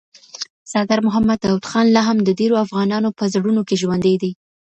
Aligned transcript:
سردار 0.71 0.99
محمد 1.07 1.39
داود 1.43 1.65
خان 1.71 1.85
لا 1.95 2.01
هم 2.09 2.17
د 2.23 2.29
ډېرو 2.39 2.55
افغانانو 2.65 3.09
په 3.17 3.23
زړونو 3.33 3.61
کي 3.67 3.75
ژوندی 3.81 4.15
دی. 4.21 4.31